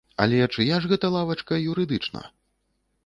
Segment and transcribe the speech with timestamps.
[0.23, 2.27] Але чыя ж гэта лавачка юрыдычна?